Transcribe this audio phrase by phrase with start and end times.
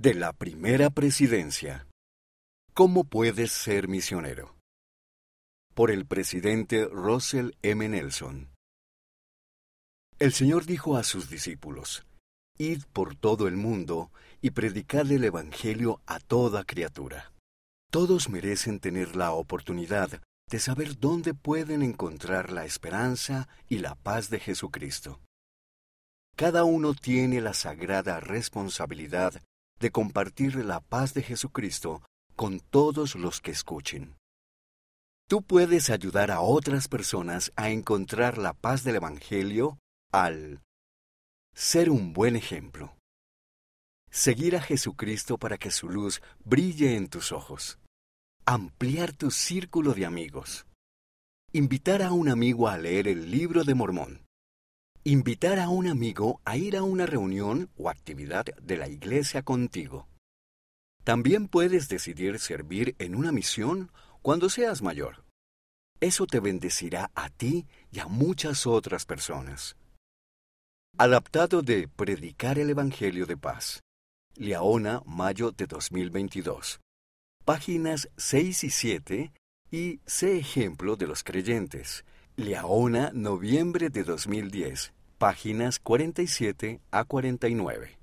[0.00, 1.88] De la primera presidencia.
[2.72, 4.54] ¿Cómo puedes ser misionero?
[5.74, 7.88] Por el presidente Russell M.
[7.88, 8.48] Nelson.
[10.20, 12.06] El Señor dijo a sus discípulos,
[12.58, 17.32] Id por todo el mundo y predicad el Evangelio a toda criatura.
[17.90, 24.30] Todos merecen tener la oportunidad de saber dónde pueden encontrar la esperanza y la paz
[24.30, 25.20] de Jesucristo.
[26.36, 29.42] Cada uno tiene la sagrada responsabilidad
[29.80, 32.02] de compartir la paz de Jesucristo
[32.36, 34.16] con todos los que escuchen.
[35.28, 39.78] Tú puedes ayudar a otras personas a encontrar la paz del Evangelio
[40.10, 40.62] al
[41.54, 42.96] ser un buen ejemplo.
[44.10, 47.78] Seguir a Jesucristo para que su luz brille en tus ojos.
[48.46, 50.66] Ampliar tu círculo de amigos.
[51.52, 54.27] Invitar a un amigo a leer el libro de Mormón.
[55.10, 60.06] Invitar a un amigo a ir a una reunión o actividad de la iglesia contigo.
[61.02, 63.90] También puedes decidir servir en una misión
[64.20, 65.24] cuando seas mayor.
[66.00, 69.78] Eso te bendecirá a ti y a muchas otras personas.
[70.98, 73.80] Adaptado de Predicar el Evangelio de Paz.
[74.36, 76.80] Leona, mayo de 2022.
[77.46, 79.32] Páginas 6 y 7
[79.70, 82.04] y Sé ejemplo de los creyentes.
[82.36, 87.97] Leona, noviembre de 2010 páginas 47 a 49.